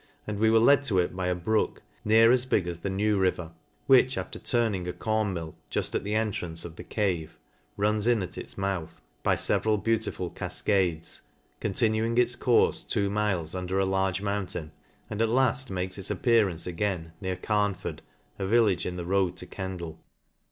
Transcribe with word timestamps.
and 0.25 0.39
we 0.39 0.49
were 0.49 0.57
led 0.57 0.83
to 0.83 0.97
it 0.97 1.15
by 1.15 1.27
a 1.27 1.35
brook, 1.35 1.83
near 2.03 2.31
as 2.31 2.43
big 2.47 2.65
as 2.67 2.79
the 2.79 2.89
New 2.89 3.19
River; 3.19 3.51
which, 3.85 4.17
after 4.17 4.39
turning 4.39 4.87
a 4.87 4.93
corn 4.93 5.31
mill 5.31 5.53
juft 5.69 5.93
at 5.93 6.03
the 6.03 6.15
entrance 6.15 6.65
of 6.65 6.75
the 6.75 6.83
cave, 6.83 7.37
runs 7.77 8.07
in 8.07 8.23
at 8.23 8.35
its 8.35 8.57
mouth 8.57 8.99
by 9.21 9.35
feveral 9.35 9.77
beautiful 9.77 10.31
cafcades, 10.31 11.21
continuing 11.59 12.17
its 12.17 12.35
courfe 12.35 12.87
two 12.87 13.11
miles 13.11 13.53
under 13.53 13.77
a 13.77 13.85
large 13.85 14.23
mountain, 14.23 14.71
and 15.07 15.21
at 15.21 15.29
laffc 15.29 15.69
makes 15.69 15.99
its 15.99 16.09
appearance 16.09 16.65
again 16.65 17.13
near 17.21 17.35
Carnford, 17.35 17.99
a 18.39 18.47
vil 18.47 18.63
lage 18.63 18.87
in 18.87 18.95
the 18.95 19.05
road 19.05 19.37
to 19.37 19.45
Kendal. 19.45 19.99